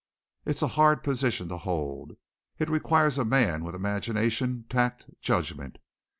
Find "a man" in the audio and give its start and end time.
3.19-3.63